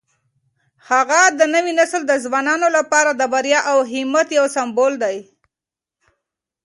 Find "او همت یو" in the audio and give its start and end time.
3.71-4.45